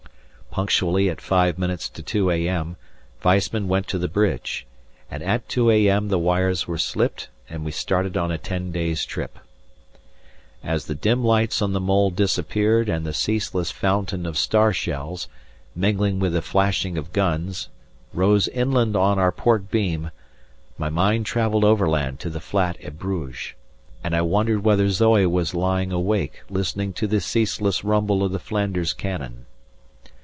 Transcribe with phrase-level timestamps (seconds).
[0.53, 2.75] Punctually at five minutes to 2 a.m.
[3.23, 4.67] Weissman went to the bridge,
[5.09, 6.09] and at 2 a.m.
[6.09, 9.39] the wires were slipped and we started on a ten days' trip.
[10.61, 15.29] As the dim lights on the mole disappeared and the ceaseless fountain of star shells,
[15.73, 17.69] mingling with the flashing of guns,
[18.13, 20.11] rose inland on our port beam
[20.77, 23.53] my mind travelled overland to the flat at Bruges,
[24.03, 28.37] and I wondered whether Zoe was lying awake listening to the ceaseless rumble of the
[28.37, 29.45] Flanders cannon.